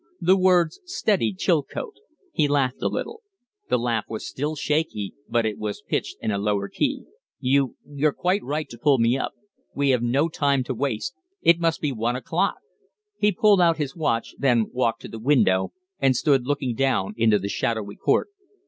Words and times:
The 0.19 0.35
words 0.35 0.79
steadied 0.83 1.37
Chilcote. 1.37 1.97
He 2.33 2.47
laughed 2.47 2.81
a 2.81 2.87
little. 2.87 3.21
The 3.69 3.77
laugh 3.77 4.05
was 4.09 4.25
still 4.27 4.55
shaky, 4.55 5.13
but 5.29 5.45
it 5.45 5.59
was 5.59 5.83
pitched 5.87 6.17
in 6.23 6.31
a 6.31 6.39
lower 6.39 6.69
key. 6.69 7.03
"You 7.39 7.75
you're 7.87 8.11
quite 8.11 8.43
right 8.43 8.67
to 8.69 8.79
pull 8.79 8.97
me 8.97 9.15
up. 9.15 9.33
We 9.75 9.91
have 9.91 10.01
no 10.01 10.27
time 10.27 10.63
to 10.63 10.73
waste. 10.73 11.13
It 11.43 11.59
must 11.59 11.81
be 11.81 11.91
one 11.91 12.15
o'clock." 12.15 12.57
He 13.19 13.31
pulled 13.31 13.61
out 13.61 13.77
his 13.77 13.95
watch, 13.95 14.33
then 14.39 14.71
walked 14.73 15.03
to 15.03 15.07
the 15.07 15.19
window 15.19 15.71
and 15.99 16.15
stood 16.15 16.47
looking 16.47 16.73
down 16.73 17.13
into 17.15 17.37
the 17.37 17.47
shadowy 17.47 17.95
court. 17.95 18.29